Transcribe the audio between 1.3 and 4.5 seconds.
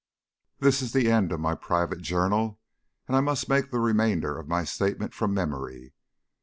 of my private journal, and I must make the remainder of